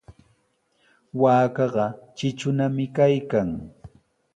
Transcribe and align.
Waakaqa 1.21 1.85
tritrunami 2.15 2.85
kaykan. 2.95 3.49